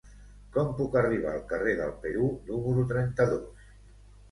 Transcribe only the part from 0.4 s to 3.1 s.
Com puc arribar al carrer del Perú número